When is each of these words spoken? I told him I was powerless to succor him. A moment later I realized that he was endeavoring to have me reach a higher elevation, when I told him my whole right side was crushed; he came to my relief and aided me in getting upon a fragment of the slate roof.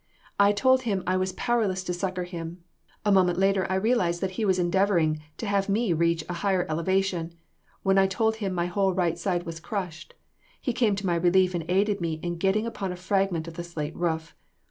I 0.39 0.51
told 0.51 0.81
him 0.81 1.03
I 1.05 1.15
was 1.15 1.31
powerless 1.33 1.83
to 1.83 1.93
succor 1.93 2.23
him. 2.23 2.63
A 3.05 3.11
moment 3.11 3.37
later 3.37 3.71
I 3.71 3.75
realized 3.75 4.19
that 4.21 4.31
he 4.31 4.45
was 4.45 4.57
endeavoring 4.57 5.19
to 5.37 5.45
have 5.45 5.69
me 5.69 5.93
reach 5.93 6.23
a 6.27 6.33
higher 6.41 6.65
elevation, 6.67 7.33
when 7.83 7.99
I 7.99 8.07
told 8.07 8.37
him 8.37 8.51
my 8.51 8.65
whole 8.65 8.95
right 8.95 9.15
side 9.19 9.43
was 9.43 9.59
crushed; 9.59 10.15
he 10.59 10.73
came 10.73 10.95
to 10.95 11.05
my 11.05 11.13
relief 11.17 11.53
and 11.53 11.69
aided 11.69 12.01
me 12.01 12.13
in 12.23 12.37
getting 12.37 12.65
upon 12.65 12.91
a 12.91 12.95
fragment 12.95 13.47
of 13.47 13.53
the 13.53 13.63
slate 13.63 13.95
roof. 13.95 14.33